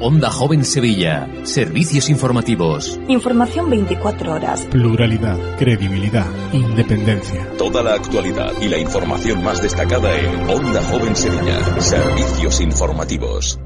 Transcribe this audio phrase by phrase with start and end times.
[0.00, 1.28] Onda Joven Sevilla.
[1.42, 3.00] Servicios informativos.
[3.08, 4.62] Información 24 horas.
[4.70, 7.50] Pluralidad, credibilidad, independencia.
[7.58, 11.80] Toda la actualidad y la información más destacada en Onda Joven Sevilla.
[11.80, 13.58] Servicios informativos.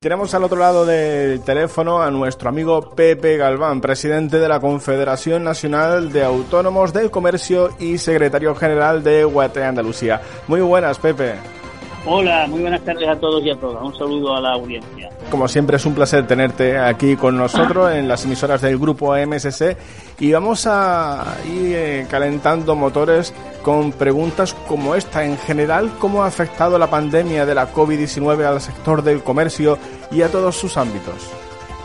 [0.00, 5.44] Tenemos al otro lado del teléfono a nuestro amigo Pepe Galván, presidente de la Confederación
[5.44, 10.22] Nacional de Autónomos del Comercio y secretario general de UAT Andalucía.
[10.48, 11.59] Muy buenas, Pepe.
[12.06, 13.82] Hola, muy buenas tardes a todos y a todas.
[13.82, 15.10] Un saludo a la audiencia.
[15.30, 19.76] Como siempre es un placer tenerte aquí con nosotros en las emisoras del grupo MSC
[20.18, 25.24] y vamos a ir eh, calentando motores con preguntas como esta.
[25.26, 29.78] En general, ¿cómo ha afectado la pandemia de la COVID-19 al sector del comercio
[30.10, 31.30] y a todos sus ámbitos?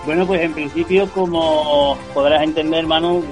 [0.05, 3.23] Bueno, pues en principio, como podrás entender, Manu,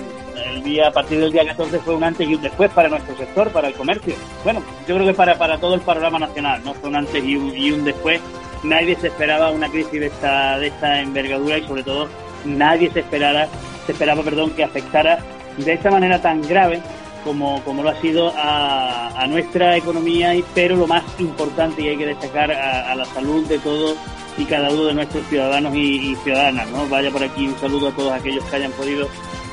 [0.84, 3.68] a partir del día 14 fue un antes y un después para nuestro sector, para
[3.68, 4.16] el comercio.
[4.44, 6.74] Bueno, yo creo que para, para todo el panorama nacional, ¿no?
[6.74, 8.22] Fue un antes y un, y un después.
[8.64, 12.08] Nadie se esperaba una crisis de esta, de esta envergadura y sobre todo
[12.46, 13.48] nadie se esperara,
[13.86, 15.20] se esperaba, perdón, que afectara
[15.58, 16.82] de esta manera tan grave
[17.24, 22.08] como, como lo ha sido a, nuestra economía, pero lo más importante y hay que
[22.08, 23.96] destacar a, la salud de todos
[24.38, 26.70] y cada uno de nuestros ciudadanos y, ciudadanas.
[26.70, 26.88] ¿no?
[26.88, 29.08] Vaya por aquí un saludo a todos aquellos que hayan podido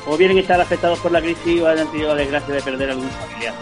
[0.06, 3.10] o bien estar afectados por la crisis o hayan tenido la desgracia de perder algún
[3.10, 3.54] familiar.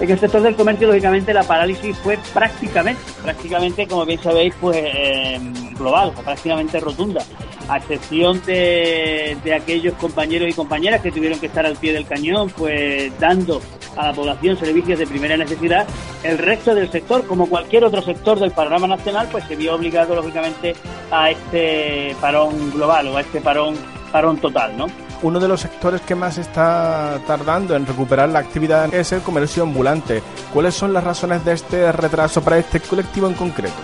[0.00, 4.76] En el sector del comercio, lógicamente, la parálisis fue prácticamente, prácticamente, como bien sabéis, pues
[4.76, 5.38] eh,
[5.78, 7.22] global, prácticamente rotunda,
[7.68, 12.06] a excepción de, de, aquellos compañeros y compañeras que tuvieron que estar al pie del
[12.06, 13.60] cañón, pues dando
[13.96, 15.86] a la población servicios de primera necesidad,
[16.24, 20.16] el resto del sector, como cualquier otro sector del panorama nacional, pues se vio obligado,
[20.16, 20.74] lógicamente,
[21.10, 23.76] a este parón global o a este parón,
[24.10, 24.86] parón total, ¿no?
[25.22, 29.62] Uno de los sectores que más está tardando en recuperar la actividad es el comercio
[29.62, 30.22] ambulante.
[30.52, 33.74] ¿Cuáles son las razones de este retraso para este colectivo en concreto?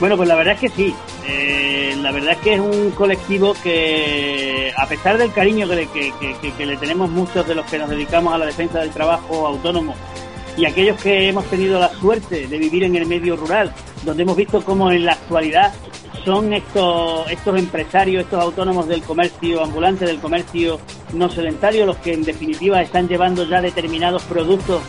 [0.00, 0.94] Bueno, pues la verdad es que sí.
[1.26, 6.12] Eh, la verdad es que es un colectivo que, a pesar del cariño que,
[6.56, 9.94] que, le tenemos muchos de los que nos dedicamos a la defensa del trabajo autónomo
[10.56, 13.72] y aquellos que hemos tenido la suerte de vivir en el medio rural,
[14.04, 15.72] donde hemos visto cómo en la actualidad
[16.24, 20.80] son estos, estos empresarios, estos autónomos del comercio ambulante, del comercio
[21.12, 24.82] no sedentario, los que en definitiva están llevando ya determinados productos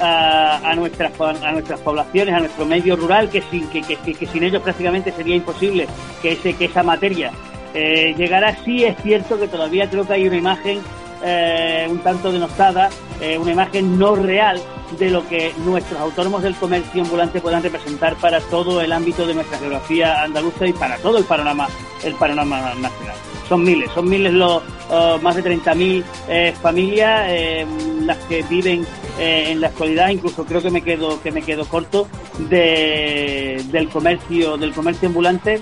[0.00, 4.62] a, nuestras, a nuestras poblaciones, a nuestro medio rural, que sin, que, que, sin ellos
[4.62, 5.86] prácticamente sería imposible
[6.22, 7.32] que, ese, que esa materia
[7.74, 8.56] eh, llegara.
[8.64, 10.80] Sí es cierto que todavía creo que hay una imagen
[11.22, 12.90] eh, un tanto denostada,
[13.20, 14.60] eh, una imagen no real
[14.98, 19.34] de lo que nuestros autónomos del comercio ambulante puedan representar para todo el ámbito de
[19.34, 21.68] nuestra geografía andaluza y para todo el panorama,
[22.04, 23.16] el panorama nacional.
[23.48, 27.66] Son miles, son miles los uh, más de 30.000 eh, familias eh,
[28.02, 28.84] las que viven
[29.18, 32.08] eh, en la actualidad, incluso creo que me quedo que me quedo corto
[32.48, 35.60] de, del comercio del comercio ambulante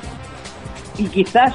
[0.97, 1.54] y quizás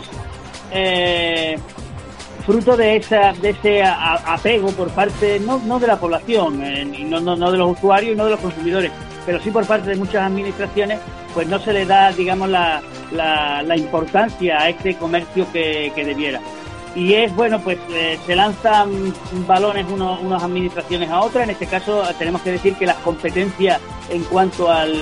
[2.46, 7.20] fruto de esa de ese apego por parte no, no de la población eh, no,
[7.20, 8.92] no, no de los usuarios y no de los consumidores
[9.26, 11.00] pero sí por parte de muchas administraciones
[11.34, 16.42] pues no se le da digamos la, la, importancia a este comercio que, que debiera.
[16.96, 19.14] Y es bueno pues eh, se lanzan
[19.48, 21.44] balones unas administraciones a otras.
[21.44, 23.80] En este caso tenemos que decir que las competencias
[24.10, 24.96] en cuanto al,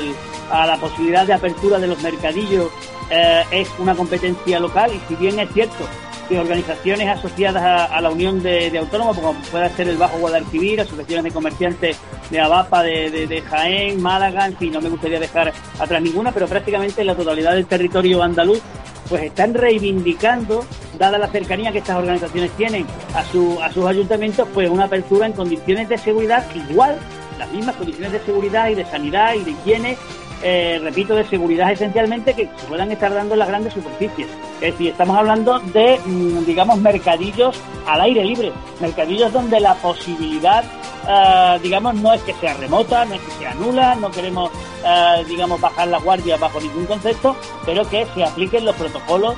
[0.51, 2.69] a la posibilidad de apertura de los mercadillos
[3.09, 4.91] eh, es una competencia local.
[4.93, 5.85] Y si bien es cierto
[6.27, 11.25] que organizaciones asociadas a, la Unión de, Autónomos, como pueda ser el Bajo Guadalquivir, asociaciones
[11.25, 11.97] de comerciantes
[12.29, 17.03] de Abapa, de, Jaén, Málaga, en fin, no me gustaría dejar atrás ninguna, pero prácticamente
[17.03, 18.61] la totalidad del territorio andaluz,
[19.09, 20.65] pues están reivindicando,
[20.97, 22.85] dada la cercanía que estas organizaciones tienen
[23.15, 26.97] a, su, a sus ayuntamientos, pues una apertura en condiciones de seguridad igual,
[27.39, 29.97] las mismas condiciones de seguridad y de sanidad y de higiene
[30.43, 34.27] eh, repito, de seguridad esencialmente que se puedan estar dando en las grandes superficies.
[34.61, 40.63] Es decir, estamos hablando de, mm, digamos, mercadillos al aire libre, mercadillos donde la posibilidad,
[41.07, 44.51] eh, digamos, no es que sea remota, no es que sea nula, no queremos,
[44.85, 47.35] eh, digamos, bajar la guardia bajo ningún concepto,
[47.65, 49.35] pero que se apliquen los protocolos,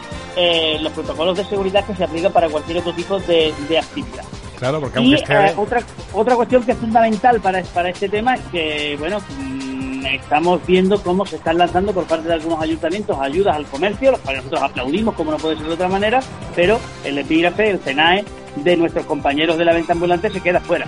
[0.81, 4.24] los protocolos de seguridad que se aplican para cualquier otro tipo de, actividad.
[4.57, 5.81] Claro, porque y otra,
[6.13, 9.69] otra cuestión que es fundamental para, para este tema es que, bueno, mm,
[10.06, 14.19] estamos viendo cómo se están lanzando por parte de algunos ayuntamientos ayudas al comercio, los
[14.22, 16.19] cuales nosotros aplaudimos como no puede ser de otra manera,
[16.56, 18.25] pero el epígrafe, el CENAE
[18.57, 20.86] de nuestros compañeros de la venta ambulante se queda fuera.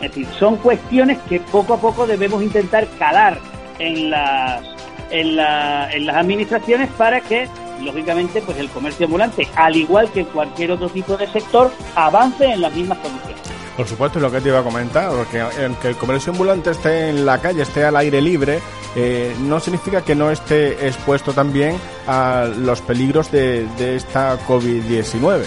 [0.00, 3.38] Es decir, son cuestiones que poco a poco debemos intentar calar
[3.78, 4.62] en las,
[5.10, 7.48] en las administraciones para que
[7.82, 12.60] lógicamente pues el comercio ambulante, al igual que cualquier otro tipo de sector, avance en
[12.60, 13.53] las mismas condiciones.
[13.76, 15.42] Por supuesto, lo que te iba a comentar, porque
[15.82, 18.60] que el comercio ambulante esté en la calle, esté al aire libre,
[18.94, 21.76] eh, no significa que no esté expuesto también
[22.06, 23.66] a los peligros de,
[23.96, 25.42] esta COVID-19.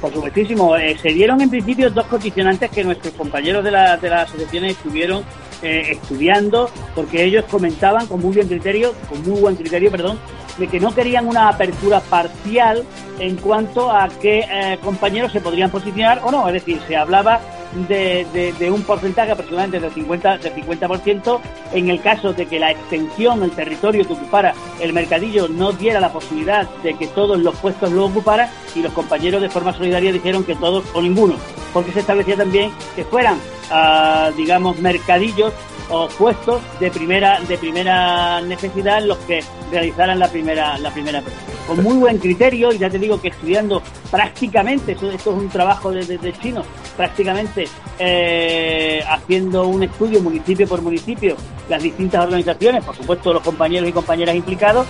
[0.00, 4.10] Por supuestísimo, eh, se dieron en principio dos condicionantes que nuestros compañeros de, la, de
[4.10, 5.22] las asociaciones estuvieron
[5.62, 10.18] eh, estudiando, porque ellos comentaban con muy buen criterio, con muy buen criterio, perdón,
[10.58, 12.84] de que no querían una apertura parcial
[13.18, 16.46] en cuanto a qué eh, compañeros se podrían posicionar o no.
[16.48, 17.40] Es decir, se hablaba
[17.74, 21.40] de, de, un porcentaje aproximadamente del 50%, del 50%
[21.72, 26.00] en el caso de que la extensión, el territorio que ocupara el mercadillo no diera
[26.00, 30.12] la posibilidad de que todos los puestos lo ocuparan y los compañeros de forma solidaria
[30.12, 31.34] dijeron que todos o ninguno,
[31.72, 33.38] porque se establecía también que fueran,
[33.70, 35.52] ah, digamos, mercadillos
[35.92, 41.22] o puestos de primera de primera necesidad los que realizaran la primera la primera
[41.66, 45.92] con muy buen criterio y ya te digo que estudiando prácticamente esto, es un trabajo
[45.92, 46.64] de, de, chinos
[46.96, 47.68] prácticamente
[47.98, 51.36] eh, haciendo un estudio municipio por municipio
[51.68, 54.86] las distintas organizaciones por supuesto los compañeros y compañeras implicados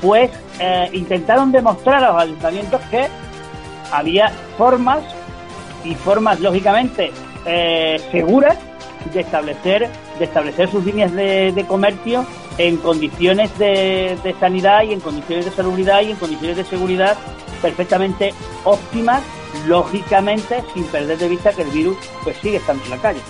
[0.00, 0.30] pues
[0.60, 3.08] eh, intentaron demostrar a los ayuntamientos que
[3.90, 5.00] había formas
[5.84, 7.10] y formas lógicamente
[7.44, 8.56] eh, seguras
[9.12, 12.26] de establecer, de establecer sus líneas de, comercio
[12.58, 17.16] en condiciones de, de, sanidad y en condiciones de salubridad y en condiciones de seguridad
[17.60, 18.34] perfectamente
[18.64, 19.22] óptimas,
[19.66, 23.20] lógicamente sin perder de vista que el virus pues sigue estando en la calle.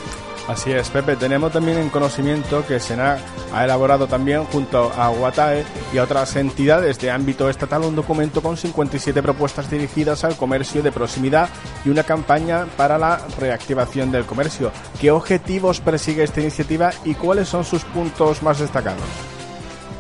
[0.46, 1.16] Así es, Pepe.
[1.16, 3.16] Tenemos también en conocimiento que SENA
[3.52, 8.42] ha elaborado también junto a Guatae y a otras entidades de ámbito estatal un documento
[8.42, 11.48] con 57 propuestas dirigidas al comercio de proximidad
[11.84, 14.70] y una campaña para la reactivación del comercio.
[15.00, 19.02] ¿Qué objetivos persigue esta iniciativa y cuáles son sus puntos más destacados?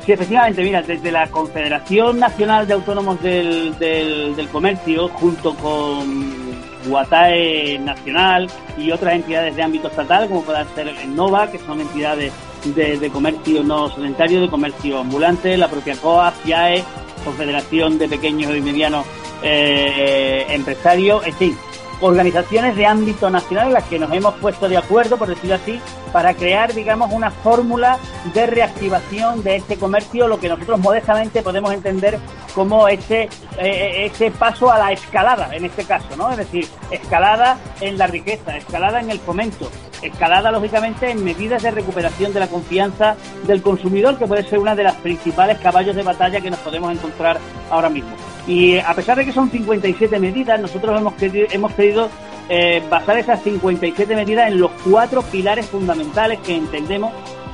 [0.04, 6.43] Sí, efectivamente, mira, desde la Confederación Nacional de Autónomos del, del Comercio, junto con
[6.86, 8.48] Guatae Nacional
[8.78, 12.32] y otras entidades de ámbito estatal, como puedan ser el NOVA, que son entidades
[12.64, 16.84] de, comercio no sedentario, de comercio ambulante, la propia COA, FIAE,
[17.24, 19.06] Confederación de Pequeños y Medianos
[19.42, 21.56] eh, Empresarios, en fin,
[22.00, 25.80] organizaciones de ámbito nacional en las que nos hemos puesto de acuerdo, por decirlo así,
[26.14, 27.98] para crear, digamos, una fórmula
[28.32, 32.20] de reactivación de este comercio, lo que nosotros modestamente podemos entender
[32.54, 33.28] como ese,
[33.58, 36.30] eh, ese paso a la escalada, en este caso, ¿no?
[36.30, 39.68] Es decir, escalada en la riqueza, escalada en el fomento,
[40.02, 43.16] escalada, lógicamente, en medidas de recuperación de la confianza
[43.48, 46.92] del consumidor, que puede ser una de las principales caballos de batalla que nos podemos
[46.92, 47.40] encontrar
[47.72, 48.14] ahora mismo.
[48.46, 52.08] Y a pesar de que son 57 medidas, nosotros hemos querido, hemos querido
[52.48, 57.12] eh, basar esas 57 medidas en los cuatro pilares fundamentales que entendemos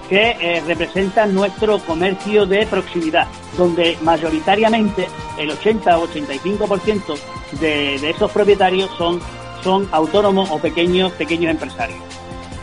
[0.09, 5.07] que eh, representan nuestro comercio de proximidad, donde mayoritariamente
[5.39, 7.17] el 80 o 85%
[7.61, 9.21] de, de esos propietarios son,
[9.63, 12.01] son autónomos o pequeños, pequeños empresarios.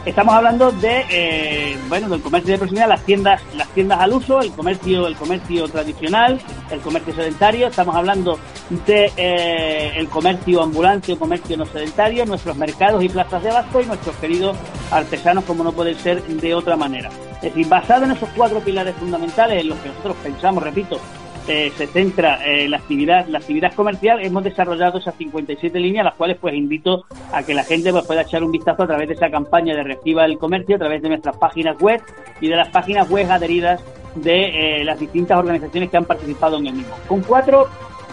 [0.08, 4.40] Estamos hablando de eh, bueno del comercio de proximidad, las tiendas, las tiendas al uso,
[4.40, 6.40] el comercio, el comercio tradicional,
[6.72, 7.68] el comercio sedentario.
[7.68, 13.44] Estamos hablando de eh, el comercio ambulante o comercio no sedentario, nuestros mercados y plazas
[13.44, 14.58] de abasto y nuestros queridos
[14.92, 17.10] artesanos, como no puede ser de otra manera.
[17.36, 21.00] Es decir, basado en esos cuatro pilares fundamentales en los que nosotros pensamos, repito,
[21.48, 26.16] eh, se centra en la actividad, la actividad comercial, hemos desarrollado esas 57 líneas, las
[26.16, 29.14] cuales pues invito a que la gente pues, pueda echar un vistazo a través de
[29.14, 32.02] esa campaña de Reactiva el Comercio, a través de nuestras páginas web
[32.42, 33.82] y de las páginas web adheridas
[34.16, 36.94] de eh, las distintas organizaciones que han participado en el mismo.
[37.08, 37.70] Con cuatro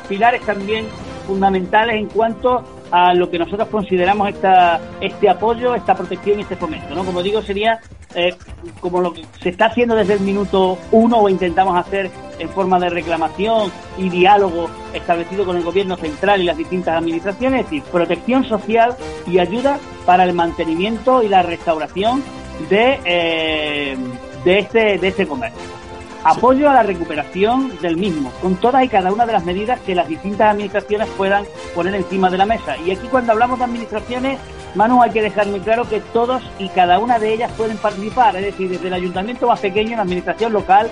[0.08, 0.86] pilares también
[1.26, 6.56] fundamentales en cuanto a lo que nosotros consideramos esta, este apoyo, esta protección y este
[6.56, 6.94] fomento.
[6.94, 7.04] ¿no?
[7.04, 7.80] Como digo, sería
[8.14, 8.34] eh,
[8.80, 12.78] como lo que se está haciendo desde el minuto uno o intentamos hacer en forma
[12.78, 17.82] de reclamación y diálogo establecido con el gobierno central y las distintas administraciones, es decir,
[17.90, 18.96] protección social
[19.26, 22.22] y ayuda para el mantenimiento y la restauración
[22.68, 23.96] de, eh,
[24.44, 25.83] de, este, de este comercio.
[26.24, 29.94] Apoyo a la recuperación del mismo, con todas y cada una de las medidas que
[29.94, 32.78] las distintas administraciones puedan poner encima de la mesa.
[32.78, 34.38] Y aquí cuando hablamos de administraciones,
[34.74, 38.36] Manu, hay que dejar muy claro que todos y cada una de ellas pueden participar,
[38.36, 40.90] es decir, desde el ayuntamiento más pequeño, la administración local,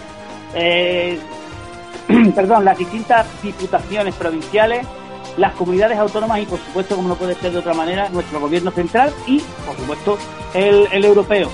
[0.54, 1.18] eh,
[2.34, 4.86] perdón, las distintas diputaciones provinciales,
[5.38, 8.70] las comunidades autónomas y, por supuesto, como no puede ser de otra manera, nuestro gobierno
[8.70, 10.18] central y, por supuesto,
[10.52, 11.48] el europeo.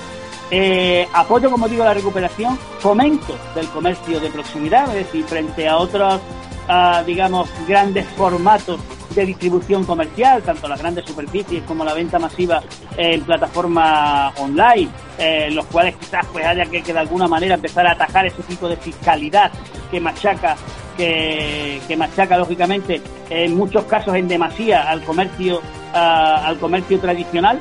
[0.51, 5.77] Eh, apoyo, como digo, la recuperación, fomento del comercio de proximidad, es decir, frente a
[5.77, 6.19] otros,
[6.67, 8.79] ah, digamos, grandes formatos
[9.13, 12.61] de distribución comercial, tanto las grandes superficies como la venta masiva
[12.97, 17.91] en plataformas online, eh, los cuales quizás pues haya que, de alguna manera empezar a
[17.91, 19.51] atajar ese tipo de fiscalidad
[19.91, 20.55] que machaca
[20.95, 25.61] que, que machaca lógicamente en muchos casos en demasía al comercio
[25.93, 27.59] ah, al comercio tradicional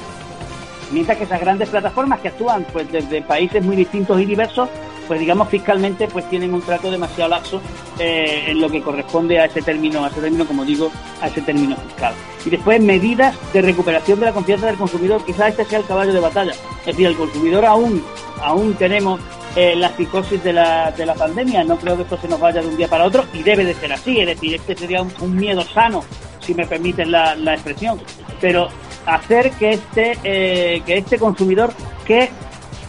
[0.90, 4.68] mientras que esas grandes plataformas que actúan pues desde países muy distintos y diversos
[5.08, 7.60] pues digamos fiscalmente pues tienen un trato demasiado laxo
[7.98, 10.92] eh, en lo que corresponde a ese término, a ese término como digo,
[11.22, 12.14] a ese término fiscal.
[12.44, 16.12] Y después medidas de recuperación de la confianza del consumidor, quizás este sea el caballo
[16.12, 16.52] de batalla.
[16.80, 18.04] Es decir, el consumidor aún,
[18.42, 19.18] aún tenemos
[19.56, 22.60] eh, la psicosis de la, de la pandemia, no creo que esto se nos vaya
[22.60, 25.34] de un día para otro y debe de ser así, es decir, este sería un,
[25.34, 26.04] miedo sano,
[26.40, 27.98] si me permiten la, la expresión,
[28.40, 28.68] pero
[29.06, 31.72] hacer que este, eh, que este consumidor
[32.06, 32.30] que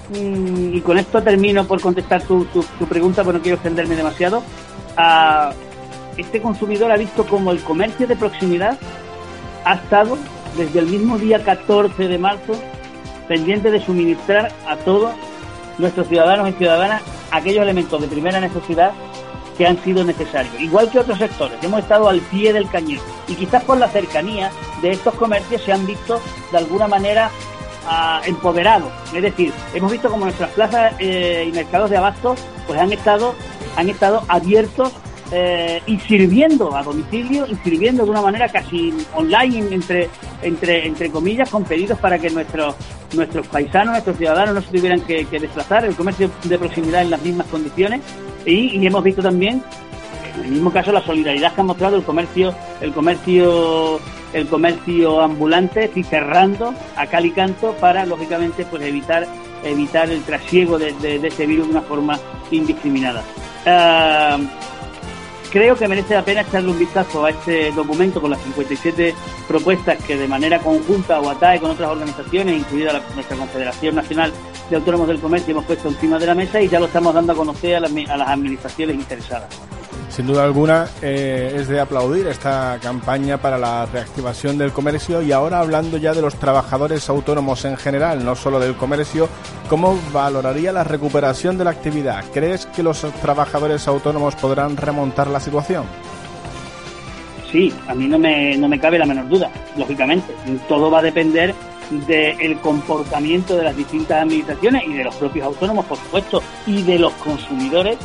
[0.10, 4.44] Mm, y con esto termino por contestar tu, tu, pregunta, porque no quiero extenderme demasiado.
[6.18, 8.78] este consumidor ha visto como el comercio de proximidad
[9.66, 10.18] ha estado
[10.58, 12.54] desde el mismo día 14 de marzo
[13.28, 15.14] pendiente de suministrar a todos
[15.78, 18.92] nuestros ciudadanos y ciudadanas aquellos elementos de primera necesidad
[19.60, 20.58] que han sido necesarios.
[20.58, 24.52] Igual que otros sectores, hemos estado al pie del cañón y quizás por la cercanía
[24.82, 27.30] de estos comercios se han visto de alguna manera
[28.26, 32.36] empoderado, Es decir, hemos visto como nuestras plazas eh, y mercados de abasto
[32.68, 33.34] pues han estado,
[33.76, 34.92] han estado abiertos
[35.32, 40.10] eh, y sirviendo a domicilio y sirviendo de una manera casi online entre
[40.42, 42.76] entre entre comillas con pedidos para que nuestros
[43.14, 47.22] nuestros paisanos nuestros ciudadanos no se tuvieran que, desplazar el comercio de proximidad en las
[47.22, 48.02] mismas condiciones
[48.46, 49.64] y, hemos visto también
[50.36, 54.00] en el mismo caso la solidaridad que ha mostrado el comercio el comercio
[54.34, 59.28] el comercio ambulante y cerrando a cal y canto para, lógicamente, pues evitar
[59.64, 62.20] evitar el trasiego de, de, este virus de una forma
[62.52, 63.24] indiscriminada.
[63.66, 64.38] Ah,
[65.52, 69.16] creo que merece la pena echarle un vistazo a este documento con las 57
[69.48, 74.32] propuestas que de manera conjunta o atae con otras organizaciones, incluida nuestra Confederación Nacional
[74.70, 77.34] de Autónomos del Comercio, hemos puesto encima de la mesa y ya lo estamos dando
[77.34, 79.79] a conocer a las, a las administraciones interesadas.
[80.10, 85.32] Sin duda alguna eh, es de aplaudir esta campaña para la reactivación del comercio y
[85.32, 89.30] ahora hablando ya de los trabajadores autónomos en general, no solo del comercio,
[89.70, 92.26] ¿cómo valoraría la recuperación de la actividad?
[92.34, 95.86] ¿Crees que los trabajadores autónomos podrán remontar la situación?
[97.52, 100.34] Sí, a mí no me, no me cabe la menor duda, lógicamente.
[100.68, 101.54] Todo va a depender
[102.08, 107.00] del comportamiento de las distintas administraciones y de los propios autónomos, por supuesto, y de
[107.00, 107.98] los consumidores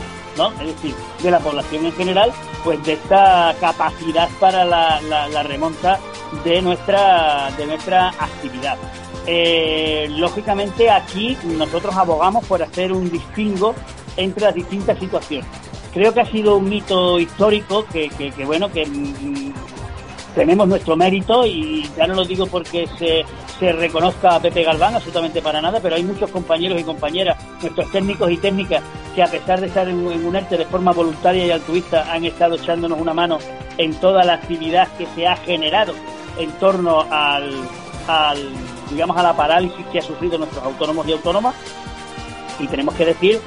[0.60, 2.32] es decir, de la población en general,
[2.64, 6.00] pues de esta capacidad para la, remonta
[6.44, 8.76] de nuestra, de nuestra actividad.
[9.26, 13.74] Eh, lógicamente aquí nosotros abogamos por hacer un distingo
[14.16, 15.46] entre las distintas situaciones.
[15.92, 19.52] Creo que ha sido un mito histórico que, que bueno, que mm,
[20.34, 23.24] tenemos nuestro mérito y ya no lo digo porque se,
[23.58, 27.90] se reconozca a Pepe Galván, absolutamente para nada, pero hay muchos compañeros y compañeras, nuestros
[27.90, 28.82] técnicos y técnicas,
[29.14, 32.56] que a pesar de estar en, un ERTE de forma voluntaria y altruista, han estado
[32.56, 33.38] echándonos una mano
[33.78, 35.94] en toda la actividad que se ha generado
[36.38, 37.52] en torno al,
[38.90, 41.54] digamos, a la parálisis que ha sufrido nuestros autónomos y autónomas.
[42.58, 43.40] Y tenemos que decir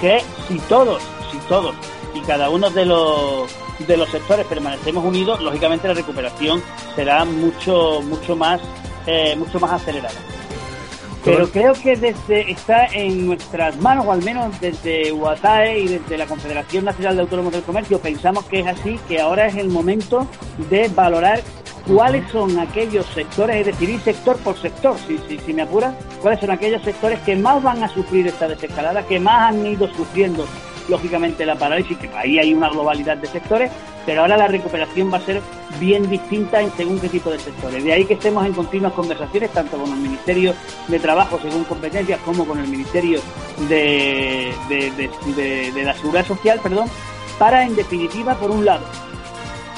[0.00, 1.74] que si todos, si todos
[2.14, 3.50] y cada uno de los
[3.86, 6.60] de los sectores permanecemos unidos, lógicamente la recuperación
[6.96, 8.60] será mucho mucho más
[9.06, 10.18] eh, mucho más acelerada.
[11.28, 16.16] Pero creo que desde está en nuestras manos, o al menos desde UATAE y desde
[16.16, 19.68] la Confederación Nacional de Autónomos del Comercio, pensamos que es así, que ahora es el
[19.68, 20.26] momento
[20.70, 21.42] de valorar
[21.86, 26.40] cuáles son aquellos sectores, es decir, sector por sector, si, si, si me apura, cuáles
[26.40, 30.46] son aquellos sectores que más van a sufrir esta desescalada, que más han ido sufriendo
[30.88, 33.70] lógicamente la parálisis, que ahí hay una globalidad de sectores,
[34.06, 35.40] pero ahora la recuperación va a ser
[35.78, 37.84] bien distinta en según qué tipo de sectores.
[37.84, 40.54] De ahí que estemos en continuas conversaciones, tanto con el Ministerio
[40.88, 43.20] de Trabajo según competencias, como con el Ministerio
[43.68, 46.88] de, de la Seguridad Social, perdón,
[47.38, 48.84] para en definitiva, por un lado,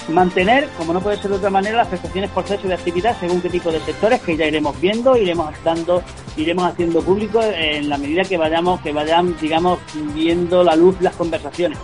[0.09, 3.41] mantener, como no puede ser de otra manera, las prestaciones por sexo de actividad según
[3.41, 6.03] qué tipo de sectores que ya iremos viendo, iremos dando,
[6.37, 9.79] iremos haciendo público en la medida que vayamos, que vayan, digamos,
[10.15, 11.79] viendo la luz las conversaciones.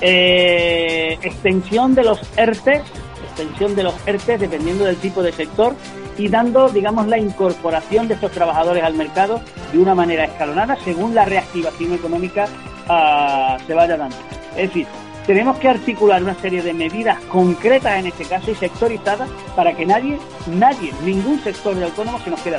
[0.00, 2.82] Eh, extensión de los ERTES,
[3.24, 5.74] extensión de los ERTES dependiendo del tipo de sector
[6.16, 9.40] y dando, digamos, la incorporación de estos trabajadores al mercado
[9.72, 12.46] de una manera escalonada según la reactivación económica
[12.88, 14.16] ah, se vaya dando.
[14.56, 14.86] Es decir,
[15.30, 19.86] tenemos que articular una serie de medidas concretas en este caso y sectorizadas para que
[19.86, 20.18] nadie,
[20.48, 22.58] nadie, ningún sector de autónomos se nos quede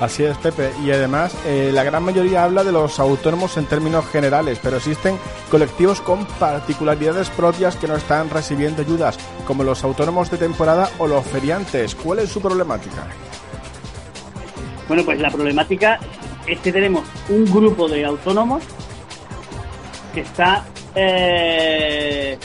[0.00, 0.70] Así es, Pepe.
[0.84, 5.16] Y además, eh, la gran mayoría habla de los autónomos en términos generales, pero existen
[5.50, 11.06] colectivos con particularidades propias que no están recibiendo ayudas, como los autónomos de temporada o
[11.06, 11.94] los feriantes.
[11.94, 13.06] ¿Cuál es su problemática?
[14.88, 15.98] Bueno, pues la problemática
[16.46, 18.62] es que tenemos un grupo de autónomos
[20.12, 22.38] que está eh,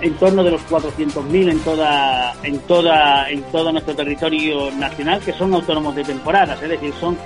[0.00, 5.32] en torno de los 400.000 en toda en toda en todo nuestro territorio nacional que
[5.32, 7.16] son autónomos de temporadas, es decir, son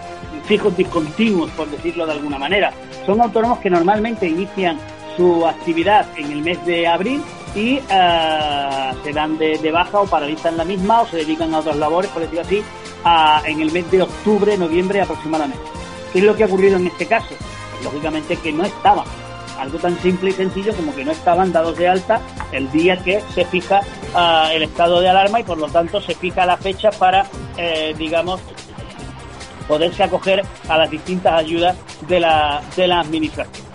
[0.44, 2.72] fijos discontinuos por decirlo de alguna manera.
[3.04, 4.78] Son autónomos que normalmente inician
[5.16, 7.22] su actividad en el mes de abril
[7.54, 11.76] y eh, se dan de, baja o paralizan la misma o se dedican a otras
[11.76, 12.62] labores, por decirlo así,
[13.46, 15.64] en el mes de octubre, noviembre aproximadamente.
[16.12, 17.34] ¿Qué es lo que ha ocurrido en este caso?
[17.82, 19.04] Lógicamente que no estaban
[19.58, 22.20] algo tan simple y sencillo como que no estaban dados de alta
[22.52, 23.80] el día que se fija
[24.14, 27.94] ah, el estado de alarma y por lo tanto se fija la fecha para, eh,
[27.98, 28.40] digamos,
[29.68, 31.76] poderse acoger a las distintas ayudas
[32.08, 33.66] de la, de la administración.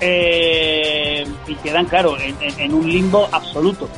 [0.00, 3.88] Eh, y quedan, claro, en un limbo absoluto.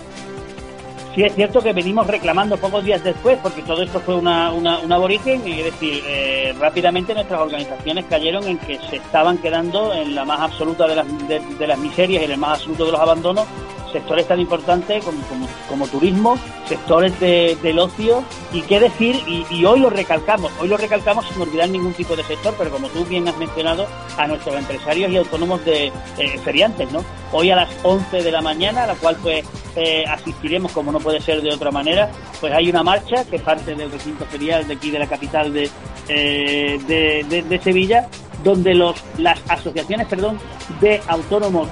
[1.14, 4.78] Sí es cierto que venimos reclamando pocos días después, porque todo esto fue una, una,
[4.78, 9.92] un aborigen, y es decir, eh, rápidamente nuestras organizaciones cayeron en que se estaban quedando
[9.92, 12.92] en la más absoluta de las, de, las miserias y en el más absoluto de
[12.92, 13.46] los abandonos
[13.92, 19.90] sectores tan importantes como, como, turismo, sectores del ocio y qué decir, y, hoy lo
[19.90, 23.36] recalcamos, hoy lo recalcamos sin olvidar ningún tipo de sector, pero como tú bien has
[23.36, 25.86] mencionado, a nuestros empresarios y autónomos de
[26.18, 27.04] eh, feriantes, ¿no?
[27.32, 29.44] Hoy a las 11 de la mañana, a la cual pues
[29.76, 33.74] eh, asistiremos como no puede ser de otra manera, pues hay una marcha que parte
[33.74, 35.70] del recinto ferial de aquí de la capital de,
[36.08, 38.08] eh, de, de Sevilla,
[38.42, 40.38] donde los, las asociaciones perdón,
[40.80, 41.68] de autónomos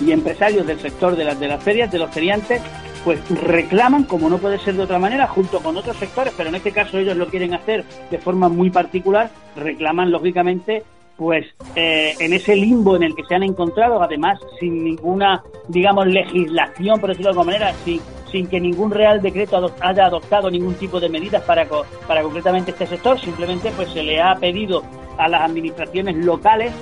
[0.00, 2.60] y empresarios del sector de las, de las ferias, de los feriantes,
[3.04, 6.54] pues reclaman, como no puede ser de otra manera, junto con otros sectores, pero en
[6.54, 10.84] este caso ellos lo quieren hacer de forma muy particular, reclaman lógicamente
[11.16, 11.46] pues
[11.76, 17.00] eh, en ese limbo en el que se han encontrado, además sin ninguna, digamos, legislación,
[17.00, 20.98] por decirlo de alguna manera, sin, sin que ningún real decreto haya adoptado ningún tipo
[20.98, 21.66] de medidas para,
[22.08, 24.82] para concretamente este sector, simplemente pues se le ha pedido
[25.18, 26.72] a las administraciones locales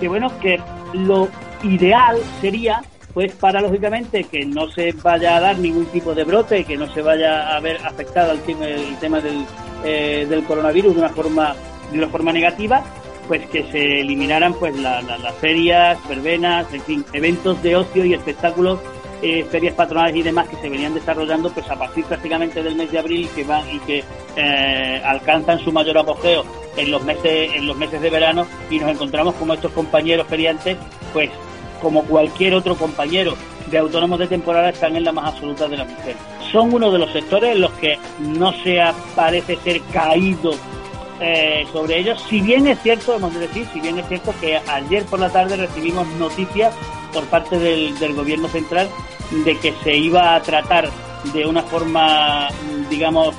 [0.00, 0.60] que bueno, que
[0.94, 1.28] lo
[1.62, 2.82] ideal sería
[3.14, 6.92] pues para lógicamente que no se vaya a dar ningún tipo de brote, que no
[6.92, 9.44] se vaya a ver afectado el tema, el tema del,
[9.84, 11.56] eh, del coronavirus de una forma
[11.90, 12.84] de una forma negativa,
[13.26, 18.78] pues que se eliminaran pues las ferias, verbenas, en fin, eventos de ocio y espectáculos,
[19.22, 22.90] eh, ferias patronales y demás que se venían desarrollando pues a partir prácticamente del mes
[22.90, 24.04] de abril que van y que
[24.36, 26.44] eh, alcanzan su mayor apogeo
[26.76, 30.76] en los meses en los meses de verano y nos encontramos como estos compañeros feriantes
[31.12, 31.30] pues
[31.80, 33.34] como cualquier otro compañero
[33.70, 36.16] de autónomos de temporada, están en la más absoluta de las mujeres.
[36.50, 38.80] Son uno de los sectores en los que no se
[39.14, 40.52] parece ser caído
[41.20, 44.56] eh, sobre ellos, si bien es cierto, hemos de decir, si bien es cierto que
[44.56, 46.72] ayer por la tarde recibimos noticias
[47.12, 48.88] por parte del, del gobierno central
[49.44, 50.90] de que se iba a tratar
[51.32, 52.48] de una forma,
[52.88, 53.34] digamos,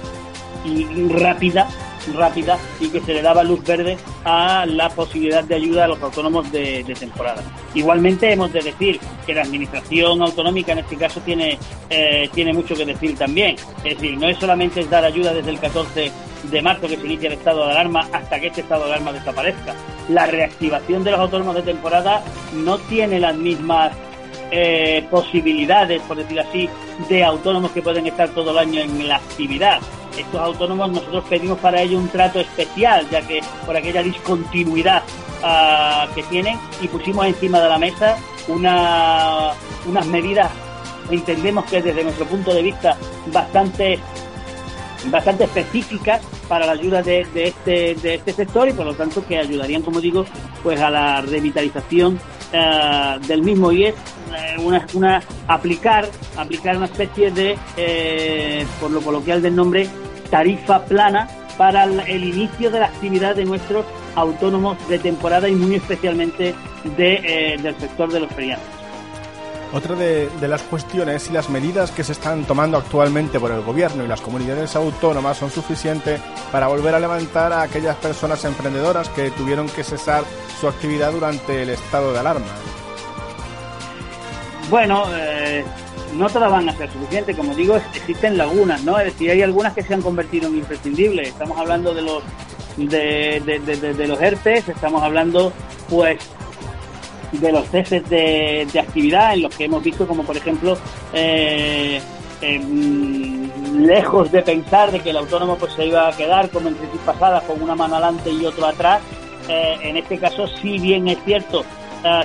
[1.10, 1.68] rápida
[2.16, 6.02] rápida y que se le daba luz verde a la posibilidad de ayuda a los
[6.02, 7.44] autónomos de, temporada.
[7.74, 11.58] Igualmente hemos de decir que la administración autonómica en este caso tiene,
[11.90, 13.56] eh, tiene mucho que decir también.
[13.84, 16.12] Es decir, no es solamente dar ayuda desde el 14
[16.44, 19.14] de marzo que se inicia el estado de alarma hasta que este estado de alarma
[19.14, 19.76] desaparezca.
[20.10, 22.24] La reactivación de los autónomos de temporada
[22.54, 23.92] no tiene las mismas
[24.52, 26.70] eh, posibilidades, por decir así,
[27.08, 29.80] de autónomos que pueden estar todo el año en la actividad
[30.18, 35.04] estos autónomos nosotros pedimos para ello un trato especial, ya que por aquella discontinuidad
[35.44, 39.52] ah, que tienen y pusimos encima de la mesa una,
[39.88, 40.52] unas medidas,
[41.10, 42.98] entendemos que desde nuestro punto de vista
[43.28, 44.00] bastante
[45.06, 49.38] bastante específicas para la ayuda de, este, de este sector y por lo tanto que
[49.38, 50.26] ayudarían, como digo,
[50.64, 52.20] pues a la revitalización
[52.54, 56.08] ah, del mismo y es eh, una, aplicar
[56.38, 59.88] aplicar una especie de eh, por lo coloquial del nombre
[60.30, 63.86] tarifa plana para el inicio de la actividad de nuestros
[64.16, 66.54] autónomos de temporada y muy especialmente
[66.98, 68.79] de, eh, del sector de los feriados.
[69.72, 74.04] Otra de, las cuestiones y las medidas que se están tomando actualmente por el gobierno
[74.04, 76.20] y las comunidades autónomas son suficientes
[76.52, 80.24] para volver a levantar a aquellas personas emprendedoras que tuvieron que cesar
[80.60, 82.48] su actividad durante el estado de alarma.
[84.72, 85.64] Bueno, eh,
[86.16, 88.98] no todas van a ser suficientes, como digo, existen lagunas, ¿no?
[89.00, 91.30] Es decir, hay algunas que se han convertido en imprescindibles.
[91.30, 92.24] Estamos hablando de los
[92.78, 95.52] de, los ERTES, estamos hablando,
[95.90, 96.18] pues,
[97.32, 100.78] de los ceses de, actividad en los que hemos visto como, por ejemplo,
[101.14, 102.02] eh,
[103.78, 107.00] lejos de pensar de que el autónomo pues se iba a quedar como en crisis
[107.06, 109.02] pasadas con una mano adelante y otro atrás,
[109.48, 111.64] eh, en este caso sí bien es cierto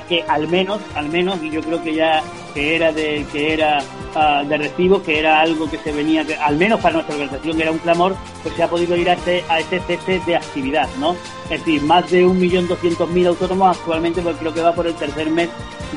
[0.09, 3.83] que al menos, al menos, y yo creo que ya que era de que era
[4.15, 7.61] uh, de recibo, que era algo que se venía, que, al menos para nuestra organización
[7.61, 10.89] era un clamor, pues se ha podido ir a este a este cese de actividad,
[10.99, 11.17] ¿no?
[11.51, 15.49] Es decir, más de 1.200.000 autónomos actualmente, pues creo que va por el tercer mes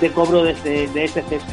[0.01, 1.45] de cobro de, este, de ese cese.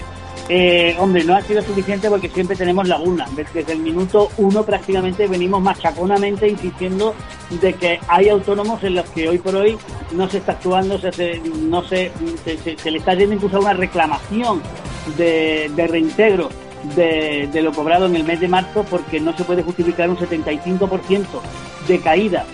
[0.48, 3.34] Eh, hombre, no ha sido suficiente porque siempre tenemos lagunas.
[3.34, 7.14] Desde el minuto uno prácticamente venimos machaconamente insistiendo
[7.62, 9.78] de que hay autónomos en los que hoy por hoy
[10.12, 12.12] no se está actuando, se, se no se,
[12.44, 14.60] se, le está yendo incluso una reclamación
[15.16, 16.50] de, de reintegro
[16.94, 20.18] de, de, lo cobrado en el mes de marzo porque no se puede justificar un
[20.18, 21.24] 75%
[21.88, 22.44] de caída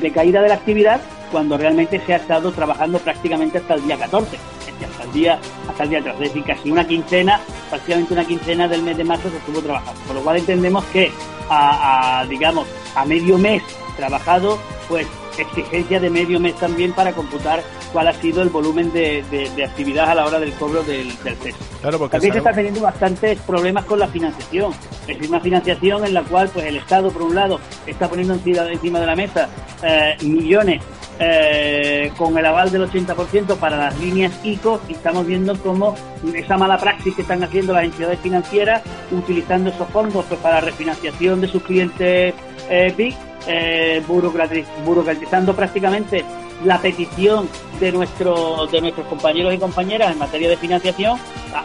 [0.00, 3.96] de caída de la actividad cuando realmente se ha estado trabajando prácticamente hasta el día
[3.96, 4.36] 14
[4.84, 5.38] hasta el día
[5.68, 9.04] hasta el día 3, es decir, casi una quincena, prácticamente una quincena del mes de
[9.04, 10.00] marzo se estuvo trabajando.
[10.06, 11.10] Por lo cual entendemos que
[11.48, 13.62] a, a digamos a medio mes
[13.96, 15.06] trabajado, pues
[15.38, 17.62] exigencia de medio mes también para computar
[17.92, 21.08] cuál ha sido el volumen de, de, de actividad a la hora del cobro del,
[21.22, 21.54] del CES.
[21.80, 24.72] Claro, porque También se están teniendo bastantes problemas con la financiación.
[25.02, 28.34] Es decir, una financiación en la cual pues el Estado, por un lado, está poniendo
[28.34, 29.48] encima, encima de la mesa
[29.82, 30.82] eh, millones
[31.20, 34.80] eh, con el aval del 80% para las líneas ICO.
[34.88, 35.94] Y estamos viendo cómo
[36.34, 41.40] esa mala praxis que están haciendo las entidades financieras utilizando esos fondos pues, para refinanciación
[41.40, 42.34] de sus clientes
[42.70, 46.24] eh, BIC, eh, burocratiz burocratizando prácticamente
[46.64, 51.18] la petición de, nuestro, de nuestros compañeros y compañeras en materia de financiación,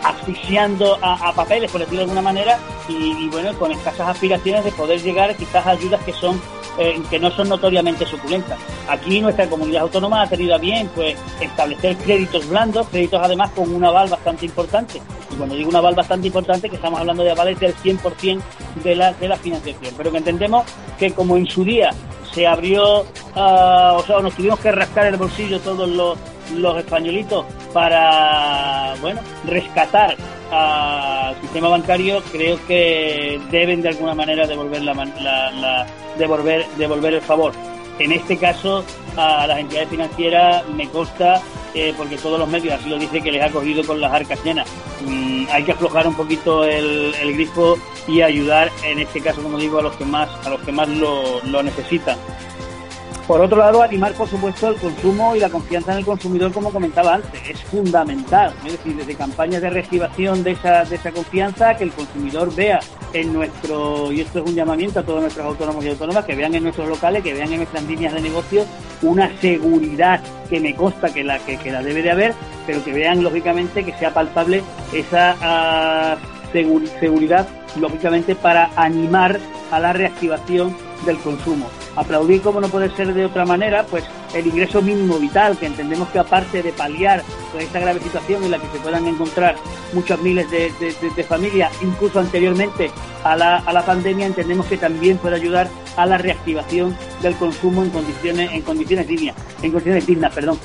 [0.04, 4.72] asfixiando a, papeles, por decirlo de alguna manera, y, y, bueno, con escasas aspiraciones de
[4.72, 6.40] poder llegar quizás a ayudas que son
[6.78, 8.58] eh, que no son notoriamente suculentas.
[8.90, 13.74] Aquí nuestra comunidad autónoma ha tenido a bien pues establecer créditos blandos, créditos además con
[13.74, 15.02] un aval bastante importante.
[15.32, 18.42] Y cuando digo un aval bastante importante, que estamos hablando de avales del 100%
[18.84, 19.94] de la, de la financiación.
[19.98, 20.66] Pero que entendemos
[20.98, 21.92] que como en su día
[22.34, 26.18] se abrió, uh, o sea, nos tuvimos que rascar el bolsillo todos los,
[26.56, 30.16] los españolitos para, bueno, rescatar
[30.52, 35.86] al sistema bancario, creo que deben de alguna manera devolver, la, la,
[36.18, 37.54] devolver, devolver el favor.
[38.00, 38.84] En este caso,
[39.16, 41.42] a las entidades financieras me consta,
[41.76, 44.44] eh, porque todos los medios así lo dicen, que les ha cogido con las arcas
[44.44, 44.68] llenas.
[45.06, 47.78] Mm, hay que aflojar un poquito el, el, grifo
[48.08, 50.88] y ayudar, en este caso, como digo, a los que más, a los que más
[50.90, 52.18] lo, lo necesitan.
[53.28, 56.72] Por otro lado, animar, por supuesto, el consumo y la confianza en el consumidor, como
[56.72, 58.54] comentaba antes, es fundamental.
[58.66, 62.82] Es decir, desde campañas de reactivación de esa, de esa confianza, que el consumidor vea
[63.14, 66.54] en nuestro, y esto es un llamamiento a todos nuestros autónomos y autónomas, que vean
[66.54, 68.66] en nuestros locales, que vean en nuestras líneas de negocio
[69.02, 72.34] una seguridad que me consta que la, que, la debe de haber,
[72.68, 76.18] pero que vean, lógicamente, que sea palpable esa
[76.52, 77.48] segur seguridad,
[77.80, 79.40] lógicamente, para animar
[79.74, 81.68] a la reactivación del consumo.
[81.96, 86.08] Aplaudir, como no puede ser de otra manera, pues el ingreso mínimo vital, que entendemos
[86.10, 89.56] que aparte de paliar pues, esta grave situación en la que se puedan encontrar
[89.94, 92.92] muchas miles de, familias, incluso anteriormente
[93.24, 97.84] a la, a la, pandemia, entendemos que también puede ayudar a la reactivación del consumo
[97.84, 100.60] en condiciones, en condiciones dignas, en condiciones dignas, perdón.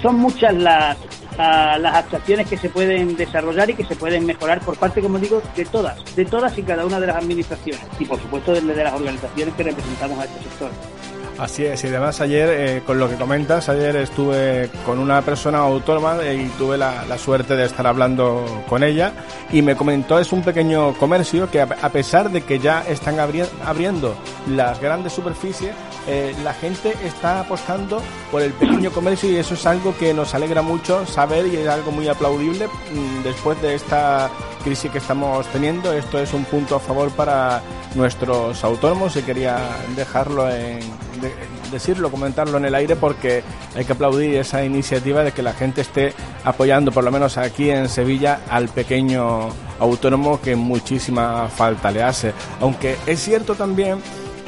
[0.00, 0.96] Son muchas las,
[1.38, 5.18] a las actuaciones que se pueden desarrollar y que se pueden mejorar por parte, como
[5.18, 8.62] digo, de todas, de todas y cada una de las administraciones y por supuesto de,
[8.62, 10.70] las organizaciones que representamos a este sector.
[11.38, 15.58] Así es, y además ayer, eh, con lo que comentas, ayer estuve con una persona
[15.58, 19.12] autónoma y tuve la, suerte de estar hablando con ella
[19.52, 23.20] y me comentó es un pequeño comercio que a, a pesar de que ya están
[23.20, 24.16] abri abriendo
[24.48, 25.74] las grandes superficies,
[26.06, 30.34] eh, la gente está apostando por el pequeño comercio y eso es algo que nos
[30.34, 34.30] alegra mucho saber y es algo muy aplaudible mmm, después de esta
[34.62, 35.92] crisis que estamos teniendo.
[35.92, 37.60] Esto es un punto a favor para
[37.94, 39.58] nuestros autónomos y quería
[39.96, 40.80] dejarlo en,
[41.20, 41.32] de,
[41.70, 43.42] decirlo, comentarlo en el aire porque
[43.74, 46.14] hay que aplaudir esa iniciativa de que la gente esté
[46.44, 52.32] apoyando, por lo menos aquí en Sevilla, al pequeño autónomo que muchísima falta le hace.
[52.60, 53.98] Aunque es cierto también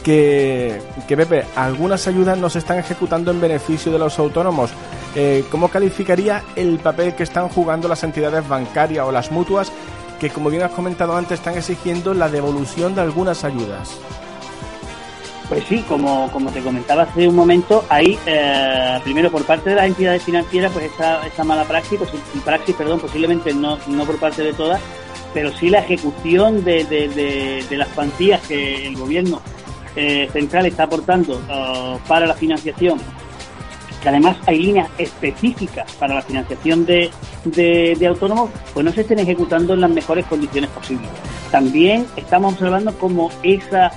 [0.08, 4.70] que, que Pepe, algunas ayudas no se están ejecutando en beneficio de los autónomos.
[5.14, 9.70] Eh, ¿Cómo calificaría el papel que están jugando las entidades bancarias o las mutuas
[10.18, 13.98] que, como bien has comentado antes, están exigiendo la devolución de algunas ayudas?
[15.50, 19.76] Pues sí, como, como te comentaba hace un momento, hay, eh, primero por parte de
[19.76, 22.00] las entidades financieras, pues esa, esa mala praxis,
[22.42, 24.80] praxis, perdón, posiblemente no, no por parte de todas,
[25.34, 29.42] pero sí la ejecución de, de, de, de las cuantías que el gobierno
[29.96, 32.98] eh, central está aportando uh, para la financiación
[34.02, 37.10] que además hay líneas específicas para la financiación de,
[37.44, 41.10] de, autónomos, pues no se estén ejecutando en las mejores condiciones posibles.
[41.50, 43.90] También estamos observando como esa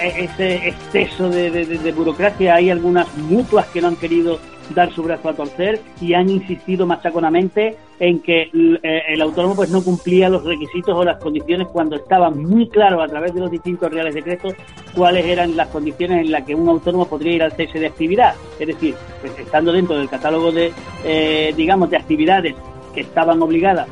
[0.00, 2.54] ese exceso de, de, burocracia.
[2.54, 4.38] Hay algunas mutuas que no han querido
[4.70, 8.50] dar su brazo a torcer y han insistido machaconamente en que
[8.82, 13.02] eh, el autónomo pues no cumplía los requisitos o las condiciones cuando estaba muy claro
[13.02, 14.54] a través de los distintos reales decretos
[14.94, 18.34] cuáles eran las condiciones en las que un autónomo podría ir al cese de actividad.
[18.58, 20.72] Es decir, pues, estando dentro del catálogo de,
[21.04, 22.54] eh, digamos, de actividades
[22.94, 23.88] que estaban obligadas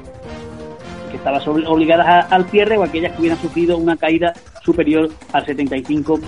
[1.11, 6.21] que estaban obligadas al cierre o aquellas que hubieran sufrido una caída superior al 75%.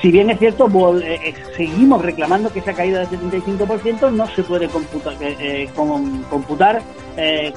[0.00, 0.66] Si bien es cierto,
[1.00, 6.82] eh, eh, seguimos reclamando que esa caída del 75% no se puede computar, eh, computar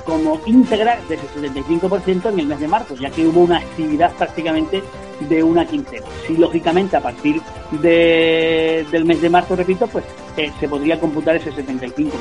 [0.04, 4.12] como íntegra de ese 75% en el mes de marzo, ya que hubo una actividad
[4.12, 4.84] prácticamente
[5.22, 6.06] de una quincena.
[6.28, 7.40] Si lógicamente a partir
[7.72, 10.04] del mes de marzo, repito, pues
[10.60, 12.12] se podría computar ese 75%.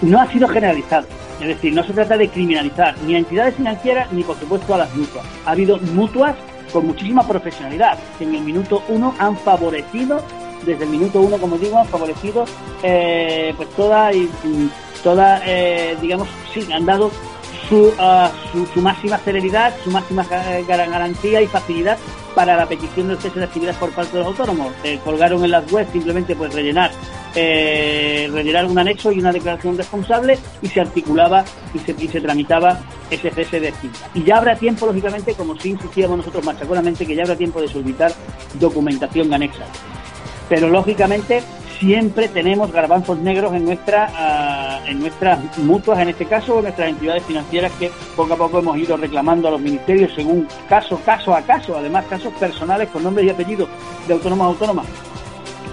[0.00, 1.06] No ha sido generalizado,
[1.42, 4.78] es decir, no se trata de criminalizar ni a entidades financieras ni por supuesto a
[4.78, 5.26] las mutuas.
[5.44, 6.34] Ha habido mutuas
[6.72, 10.22] con muchísima profesionalidad, que en el minuto uno han favorecido,
[10.64, 12.44] desde el minuto uno, como digo, han favorecido
[12.82, 14.30] eh, pues toda, y,
[15.02, 17.10] toda eh, digamos, sí, han dado
[17.68, 20.24] su, uh, su, su, máxima celeridad, su máxima
[20.66, 21.98] garantía y facilidad
[22.34, 24.72] para la petición del cese de actividad por parte de los autónomos.
[24.84, 26.90] Eh, colgaron en las webs simplemente pues rellenar
[27.38, 33.60] eh, un anexo y una declaración responsable y se articulaba y se, tramitaba ese cese
[33.60, 34.08] de actividad.
[34.14, 37.68] Y ya habrá tiempo, lógicamente, como si insistíamos nosotros machaconamente, que ya habrá tiempo de
[37.68, 38.12] solicitar
[38.54, 39.64] documentación anexa.
[40.48, 41.42] Pero lógicamente
[41.78, 46.88] siempre tenemos garbanzos negros en nuestra ah, en nuestras mutuas en este caso o nuestras
[46.88, 51.36] entidades financieras que poco a poco hemos ido reclamando a los ministerios según caso caso
[51.36, 53.68] a caso además casos personales con nombres y apellidos
[54.08, 54.86] de autónomos autónomas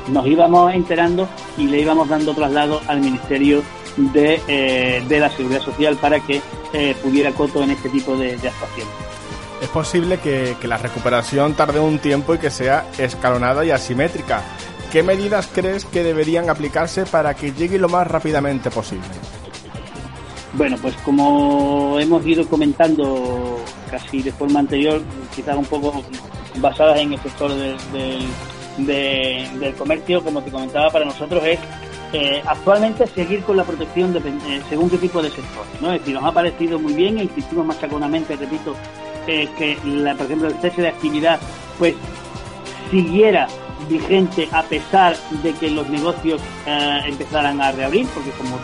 [0.08, 3.64] nos íbamos enterando y le íbamos dando traslado al ministerio
[3.98, 6.42] de, eh, de la seguridad social para que
[6.74, 8.94] eh, pudiera coto en este tipo de, de actuaciones
[9.62, 14.42] es posible que, que, la recuperación tarde un tiempo y que sea escalonada y asimétrica.
[14.92, 19.08] ¿Qué medidas crees que deberían aplicarse para que llegue lo más rápidamente posible?
[20.54, 23.60] Bueno, pues como hemos ido comentando
[23.92, 25.02] casi de forma anterior,
[25.36, 26.04] quizás un poco
[26.58, 28.26] basadas en el sector del, del,
[29.78, 31.60] comercio, como te comentaba, para nosotros es
[32.14, 35.66] eh, actualmente seguir con la protección de, eh, según qué tipo de sector.
[35.82, 35.92] ¿no?
[35.92, 38.76] Es decir, nos ha parecido muy bien e insistimos machaconamente, repito,
[39.28, 41.40] eh, que la, por ejemplo el cese de actividad
[41.78, 41.96] pues
[42.90, 43.48] siguiera
[43.90, 46.42] vigente a pesar de que los negocios
[47.06, 48.58] empezaran a reabrir, porque como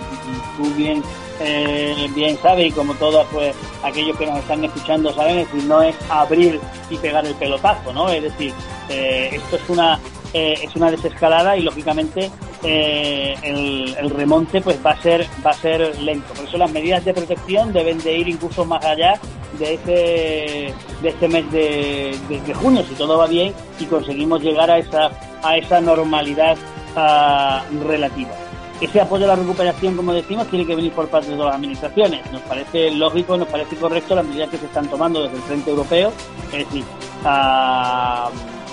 [0.57, 1.03] tú bien
[1.43, 5.67] eh, bien sabes y como todos pues aquellos que nos están escuchando saben, es decir,
[5.67, 8.09] no es abrir y pegar el pelotazo, ¿no?
[8.09, 8.53] Es decir,
[8.89, 9.99] eh, esto es una
[10.33, 12.31] es una desescalada y lógicamente
[12.63, 16.33] el, el, remonte pues va a ser va a ser lento.
[16.33, 19.19] Por eso las medidas de protección deben de ir incluso más allá
[19.59, 24.77] de este, de este mes de, junio, si todo va bien y conseguimos llegar a
[24.77, 25.11] esa,
[25.43, 26.57] a esa normalidad
[26.95, 28.31] ah, relativa.
[28.81, 31.55] Ese apoyo a la recuperación, como decimos, tiene que venir por parte de todas las
[31.57, 32.31] administraciones.
[32.31, 35.69] Nos parece lógico, nos parece correcto las medidas que se están tomando desde el Frente
[35.69, 36.11] Europeo.
[36.51, 36.83] Es decir,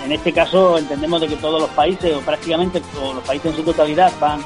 [0.04, 3.56] en este caso entendemos de que todos los países, o prácticamente todos los países en
[3.56, 4.40] su totalidad, van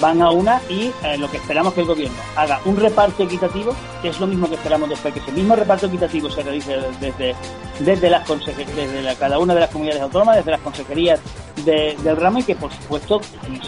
[0.00, 3.74] van a una y eh, lo que esperamos que el gobierno haga un reparto equitativo,
[4.02, 7.34] que es lo mismo que esperamos después, que ese mismo reparto equitativo se realice desde,
[7.80, 11.20] desde, las desde cada una de las comunidades autónomas, desde las consejerías
[11.64, 13.20] del ramo y que por supuesto,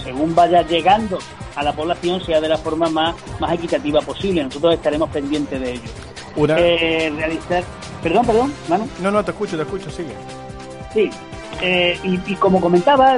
[0.04, 1.18] según vaya llegando
[1.56, 4.44] a la población, sea de la forma más, más equitativa posible.
[4.44, 5.90] Nosotros estaremos pendientes de ello.
[6.36, 6.56] Una...
[6.58, 7.64] Eh, realizar...
[8.02, 8.88] Perdón, perdón, Manu.
[9.02, 10.14] No, no, te escucho, te escucho, sigue.
[10.94, 11.10] Sí,
[11.60, 13.16] eh, y, y como comentaba,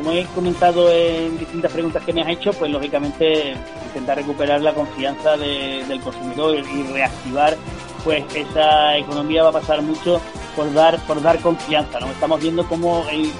[0.00, 4.72] como he comentado en distintas preguntas que me has hecho, pues lógicamente intentar recuperar la
[4.72, 7.54] confianza del consumidor y reactivar
[8.02, 10.18] pues esa economía va a pasar mucho
[10.56, 12.00] por dar por dar confianza.
[12.00, 12.06] ¿no?
[12.06, 13.30] Estamos viendo cómo el,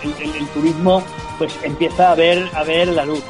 [0.53, 1.03] turismo
[1.38, 3.23] pues empieza a ver a ver la luz.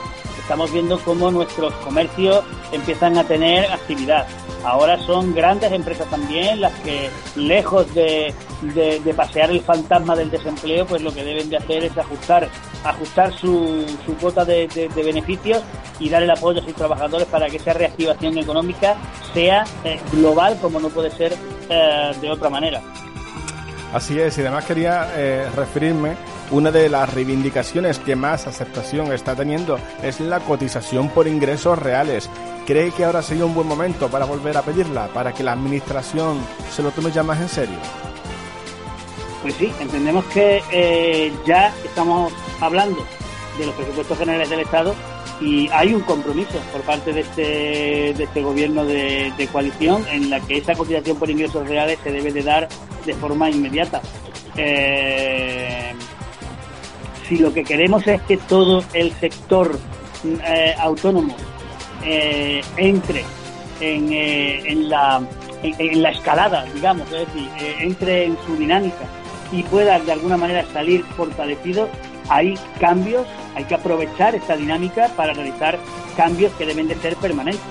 [0.43, 4.27] Estamos viendo cómo nuestros comercios empiezan a tener actividad.
[4.65, 10.87] Ahora son grandes empresas también las que, lejos de, de, pasear el fantasma del desempleo,
[10.87, 12.49] pues lo que deben de hacer es ajustar,
[12.85, 15.63] ajustar su, su cuota de, beneficios
[15.99, 18.97] y dar el apoyo a sus trabajadores para que esa reactivación económica
[19.35, 21.35] sea eh, global como no puede ser
[21.69, 22.81] eh, de otra manera.
[23.93, 26.15] Así es, y además quería eh, referirme,
[26.53, 32.29] una de las reivindicaciones que más aceptación está teniendo es la cotización por ingresos reales.
[32.67, 36.39] ¿Cree que ahora sería un buen momento para volver a pedirla, para que la administración
[36.71, 38.10] se lo tome ya más en serio?
[39.43, 43.07] Pues sí, entendemos que eh, ya estamos hablando
[43.59, 44.95] de los presupuestos generales del Estado
[45.41, 47.43] y hay un compromiso por parte de este,
[48.15, 52.33] de este gobierno de, coalición en la que esa cotización por ingresos reales se debe
[52.33, 52.69] de dar
[53.07, 54.03] de forma inmediata.
[54.57, 55.95] Eh,
[57.27, 59.79] si lo que queremos es que todo el sector
[60.25, 61.35] eh, autónomo
[62.03, 63.25] entre
[63.81, 65.23] en, en, la,
[65.63, 67.49] en, la escalada, digamos, es decir,
[67.81, 69.07] entre en su dinámica
[69.53, 71.89] y pueda de alguna manera salir fortalecido,
[72.29, 75.79] hay cambios, hay que aprovechar esta dinámica para realizar
[76.17, 77.63] cambios que deben de ser permanentes.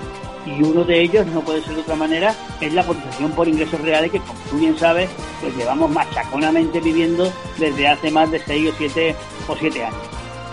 [0.46, 3.80] Y uno de ellos, no puede ser de otra manera, es la cotización por ingresos
[3.80, 5.08] reales que, como tú bien sabes,
[5.40, 9.14] pues llevamos machaconamente viviendo desde hace más de seis o siete
[9.48, 10.00] o siete años.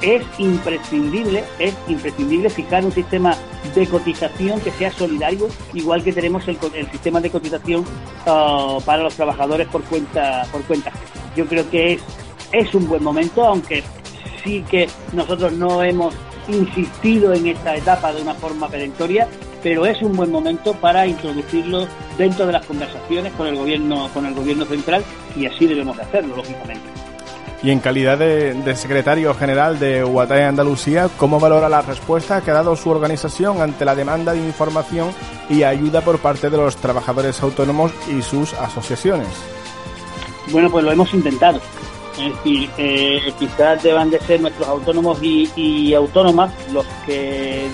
[0.01, 3.35] Es imprescindible, es imprescindible fijar un sistema
[3.79, 6.57] de cotización que sea solidario, igual que tenemos el,
[6.91, 7.85] sistema de cotización
[8.25, 10.91] ah, para los trabajadores por cuenta, por cuenta.
[11.35, 12.01] Yo creo que es
[12.51, 13.83] es un buen momento, aunque
[14.43, 16.13] sí que nosotros no hemos
[16.47, 19.27] insistido en esta etapa de una forma perentoria,
[19.61, 21.87] pero es un buen momento para introducirlo
[22.17, 25.03] dentro de las conversaciones con el gobierno, con el gobierno central
[25.35, 27.06] y así debemos de hacerlo, lógicamente.
[27.63, 32.55] Y en calidad de, secretario general de UATAE Andalucía, ¿cómo valora la respuesta que ha
[32.55, 35.09] dado su organización ante la demanda de información
[35.49, 39.27] y ayuda por parte de los trabajadores autónomos y sus asociaciones?
[40.51, 41.59] Bueno, pues lo hemos intentado.
[42.19, 47.67] Es decir, eh, quizás deban de ser nuestros autónomos y, autónomas los que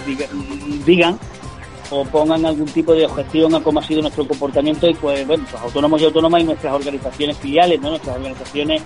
[0.86, 1.19] digan
[1.93, 5.45] o pongan algún tipo de objeción a cómo ha sido nuestro comportamiento y pues bueno,
[5.51, 7.89] los autónomos y autónomas y nuestras organizaciones filiales, ¿no?
[7.91, 8.82] nuestras organizaciones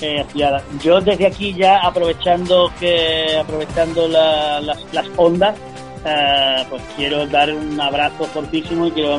[0.00, 0.62] eh, afiliadas.
[0.80, 5.56] Yo desde aquí ya aprovechando que aprovechando las, las ondas,
[6.04, 9.18] eh, pues quiero dar un abrazo fortísimo y quiero dar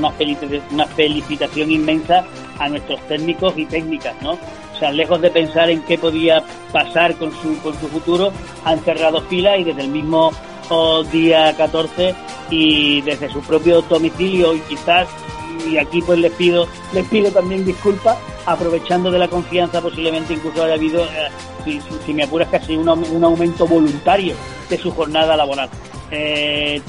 [0.72, 2.26] una, felicitación inmensa
[2.60, 4.32] a nuestros técnicos y técnicas, ¿no?
[4.32, 8.32] O sea, lejos de pensar en qué podía pasar con su, con su futuro,
[8.66, 10.32] han cerrado fila y desde el mismo
[10.70, 12.16] oh, día 14
[12.50, 15.08] y desde su propio domicilio y quizás
[15.68, 20.64] y aquí pues les pido les pido también disculpas aprovechando de la confianza posiblemente incluso
[20.64, 24.36] haya habido eh, si, me apuras casi un, un, aumento voluntario
[24.70, 25.70] de su jornada laboral
[26.12, 26.82] eh,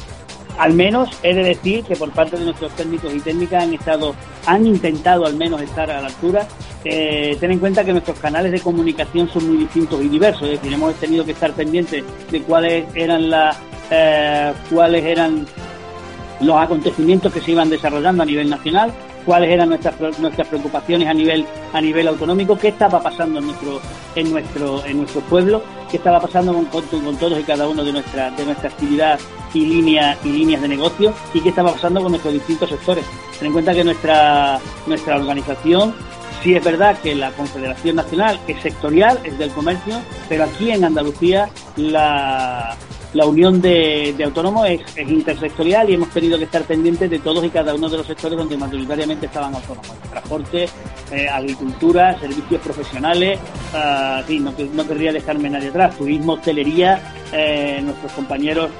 [0.58, 4.14] al menos he de decir que por parte de nuestros técnicos y técnicas han estado,
[4.46, 6.46] han intentado al menos estar a la altura.
[6.84, 10.60] Eh, ten en cuenta que nuestros canales de comunicación son muy distintos y diversos, es
[10.60, 13.56] decir, hemos tenido que estar pendientes de cuáles eran las,
[13.90, 15.46] eh, cuáles eran
[16.40, 18.92] los acontecimientos que se iban desarrollando a nivel nacional,
[19.24, 23.80] cuáles eran nuestras preocupaciones a nivel a nivel autonómico, qué estaba pasando en nuestro
[24.14, 27.92] en nuestro en nuestro pueblo, qué estaba pasando con, con, todos y cada uno de
[27.92, 29.18] nuestra de nuestra actividad
[29.54, 33.04] y líneas y líneas de negocio y qué estaba pasando con nuestros distintos sectores.
[33.38, 35.94] Ten en cuenta que nuestra nuestra organización
[36.44, 40.84] sí es verdad que la Confederación Nacional es sectorial, es del comercio, pero aquí en
[40.84, 42.76] Andalucía la
[43.14, 47.48] la unión de, autónomos es, intersectorial y hemos tenido que estar pendientes de todos y
[47.48, 49.96] cada uno de los sectores donde mayoritariamente estaban autónomos.
[50.10, 50.68] Transporte,
[51.12, 53.38] eh, agricultura, servicios profesionales,
[53.72, 57.00] uh, sí, no, querría dejarme nadie atrás, turismo, hostelería,
[57.32, 58.70] eh, nuestros compañeros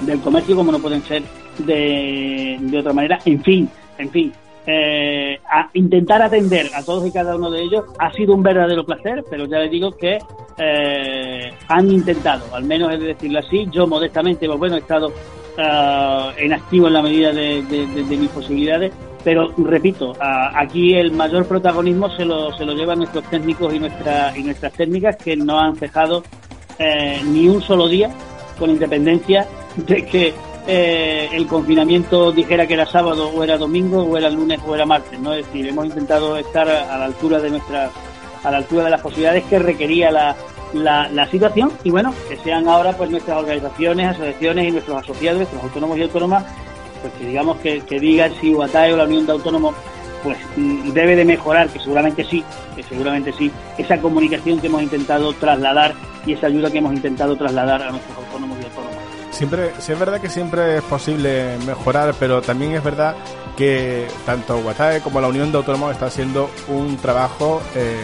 [0.00, 1.22] del comercio como no pueden ser
[1.58, 4.32] de, de otra manera, en fin, en fin,
[4.72, 8.84] eh, a intentar atender a todos y cada uno de ellos ha sido un verdadero
[8.84, 10.18] placer, pero ya les digo que
[10.58, 15.08] eh, han intentado, al menos he de decirlo así, yo modestamente, pues bueno, he estado
[15.08, 17.64] uh, en activo en la medida de,
[18.08, 18.92] mis posibilidades,
[19.24, 24.32] pero repito, aquí el mayor protagonismo se lo, se lo llevan nuestros técnicos y, nuestra,
[24.36, 26.22] y nuestras técnicas que no han cejado
[26.78, 28.08] eh, ni un solo día,
[28.58, 30.34] con independencia de que
[30.66, 34.86] eh, el confinamiento dijera que era sábado o era domingo o era lunes o era
[34.86, 35.32] martes, ¿no?
[35.32, 37.90] Es decir, hemos intentado estar a la altura de nuestra,
[38.42, 40.36] a la altura de las posibilidades que requería la,
[40.72, 45.62] la, situación y bueno, que sean ahora pues nuestras organizaciones, asociaciones y nuestros asociados, nuestros
[45.62, 46.44] autónomos y autónomas,
[47.00, 49.74] pues que digamos que, que si UATAE o la Unión de Autónomos
[50.22, 52.44] pues mm, debe de mejorar, que seguramente sí,
[52.76, 55.94] que seguramente sí, esa comunicación que hemos intentado trasladar
[56.26, 58.29] y esa ayuda que hemos intentado trasladar a nuestros.
[59.40, 63.16] Siempre, sí es verdad que siempre es posible mejorar, pero también es verdad
[63.56, 67.96] que tanto WhatsApp como la Unión de Autónomos está haciendo un trabajo eh,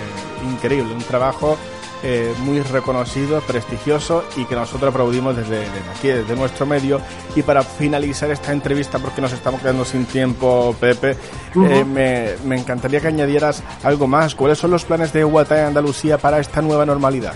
[0.50, 1.58] increíble, un trabajo
[2.02, 7.02] eh, muy reconocido, prestigioso y que nosotros aplaudimos desde, aquí, desde nuestro medio.
[7.34, 11.18] Y para finalizar esta entrevista, porque nos estamos quedando sin tiempo, Pepe,
[11.54, 14.34] eh, me, me, encantaría que añadieras algo más.
[14.34, 17.34] ¿Cuáles son los planes de en Andalucía para esta nueva normalidad?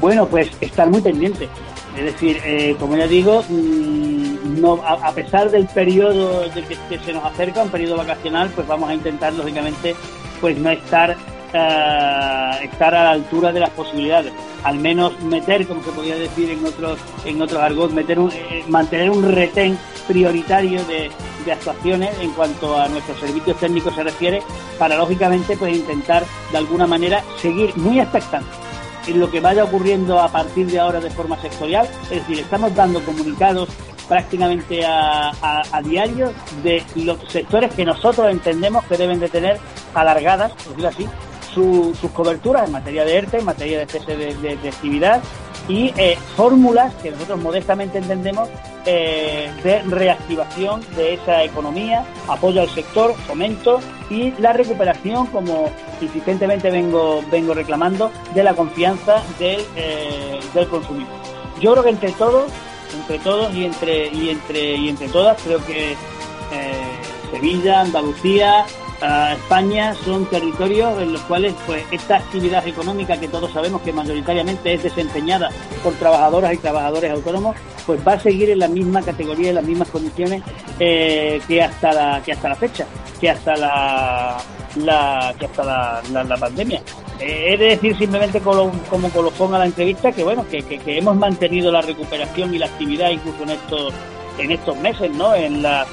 [0.00, 1.48] Bueno, pues estar muy pendiente.
[1.96, 6.42] Es decir, eh, como ya digo, mm, no, a, pesar del periodo
[6.88, 9.94] que, se nos acerca, un periodo vacacional, pues vamos a intentar, lógicamente,
[10.40, 11.16] pues no estar
[11.54, 14.32] eh, estar a la altura de las posibilidades.
[14.62, 18.64] Al menos meter, como se podría decir en otros en otros argot, meter un, eh,
[18.68, 21.10] mantener un retén prioritario de,
[21.46, 24.42] de actuaciones en cuanto a nuestros servicios técnicos se refiere,
[24.78, 28.66] para lógicamente pues intentar de alguna manera seguir muy expectantes
[29.06, 31.88] en lo que vaya ocurriendo a partir de ahora de forma sectorial.
[32.04, 33.68] Es decir, estamos dando comunicados
[34.08, 35.32] prácticamente a,
[35.84, 36.32] diario
[36.62, 39.58] de los sectores que nosotros entendemos que deben de tener
[39.94, 41.08] alargadas, por decirlo así,
[41.54, 45.22] sus coberturas en materia de ERTE, en materia de cese de, actividad
[45.68, 48.48] y eh, fórmulas que nosotros modestamente entendemos
[48.84, 56.70] eh, de reactivación de esa economía, apoyo al sector, fomento y la recuperación, como insistentemente
[56.70, 61.08] vengo, vengo reclamando, de la confianza del, eh, del consumidor.
[61.60, 62.52] Yo creo que entre todos,
[63.00, 65.96] entre todos y entre y entre y entre todas, creo que
[67.32, 68.64] Sevilla, Andalucía,
[69.00, 74.72] España son territorios en los cuales pues esta actividad económica que todos sabemos que mayoritariamente
[74.72, 75.50] es desempeñada
[75.82, 79.64] por trabajadoras y trabajadores autónomos pues va a seguir en la misma categoría en las
[79.64, 80.42] mismas condiciones
[80.80, 82.86] eh, que hasta la que hasta la fecha
[83.20, 84.36] que hasta la,
[85.38, 86.82] que hasta la, pandemia.
[87.18, 90.78] Eh, he de decir simplemente como, como colofón a la entrevista que bueno que, que,
[90.78, 93.94] que hemos mantenido la recuperación y la actividad incluso en estos
[94.38, 95.86] en estos meses no en la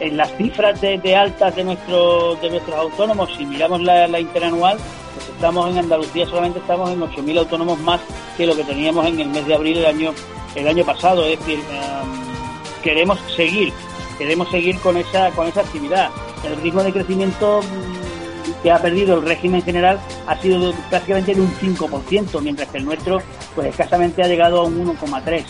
[0.00, 4.78] en las cifras de, altas de, nuestro, de nuestros autónomos, si miramos la, interanual,
[5.14, 8.00] pues estamos en Andalucía solamente estamos en 8.000 autónomos más
[8.36, 10.12] que lo que teníamos en el mes de abril del año,
[10.54, 11.24] el año pasado.
[11.24, 13.72] Es decir, em, queremos seguir,
[14.16, 16.10] queremos seguir con esa, con esa actividad.
[16.44, 21.40] El ritmo de crecimiento mm, que ha perdido el régimen general ha sido prácticamente de
[21.40, 23.20] un 5%, mientras que el nuestro
[23.54, 25.44] pues escasamente ha llegado a un 1,3%,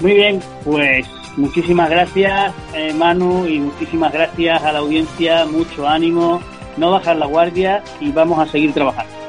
[0.00, 6.40] Muy bien, pues muchísimas gracias eh, Manu y muchísimas gracias a la audiencia, mucho ánimo,
[6.76, 9.23] no bajar la guardia y vamos a seguir trabajando.